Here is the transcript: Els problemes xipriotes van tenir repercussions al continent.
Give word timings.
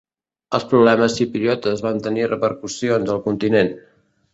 Els 0.57 0.65
problemes 0.71 1.17
xipriotes 1.21 1.85
van 1.89 2.03
tenir 2.09 2.27
repercussions 2.35 3.17
al 3.19 3.25
continent. 3.33 3.75